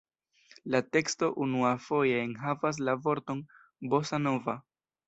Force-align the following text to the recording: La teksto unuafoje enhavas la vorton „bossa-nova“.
La 0.75 0.79
teksto 0.97 1.29
unuafoje 1.45 2.17
enhavas 2.25 2.83
la 2.89 2.99
vorton 3.05 3.47
„bossa-nova“. 3.93 4.63